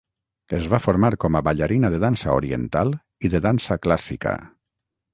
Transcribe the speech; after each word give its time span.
Es 0.59 0.69
va 0.71 0.79
formar 0.85 1.11
com 1.25 1.37
a 1.39 1.43
ballarina 1.49 1.93
de 1.97 2.01
dansa 2.05 2.35
oriental 2.39 2.97
i 3.29 3.35
de 3.37 3.45
dansa 3.49 3.81
clàssica. 3.89 4.39